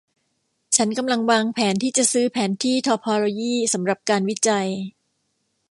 [0.75, 4.67] ฉันกำลังวางแผนที่จะซื้อแผนที่ทอพอโลยีสำหรับการวิจัย